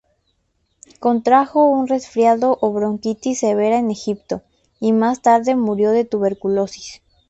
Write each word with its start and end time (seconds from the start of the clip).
Contrajo 0.99 1.67
un 1.69 1.87
resfriado 1.87 2.57
o 2.61 2.73
bronquitis 2.73 3.37
severa 3.41 3.77
en 3.77 3.91
Egipto, 3.91 4.41
y 4.79 4.93
más 4.93 5.21
tarde 5.21 5.55
murió 5.55 5.91
de 5.91 6.05
tuberculosis. 6.05 7.03